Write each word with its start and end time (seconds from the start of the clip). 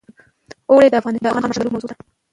اوړي 0.69 0.87
د 0.89 0.95
افغان 0.99 1.13
ماشومانو 1.15 1.55
د 1.55 1.59
لوبو 1.65 1.73
موضوع 1.75 1.89
ده. 1.89 1.95